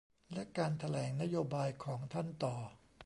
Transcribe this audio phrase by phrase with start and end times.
[0.33, 2.55] และการแถลงนโยบายของท่านต่อ